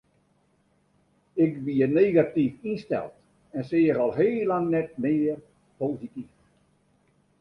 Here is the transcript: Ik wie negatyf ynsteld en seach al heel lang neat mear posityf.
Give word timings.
Ik 1.43 1.51
wie 1.65 1.85
negatyf 1.97 2.53
ynsteld 2.69 3.13
en 3.55 3.63
seach 3.69 4.01
al 4.03 4.13
heel 4.19 4.43
lang 4.51 4.65
neat 4.73 4.91
mear 5.03 5.39
posityf. 5.77 6.31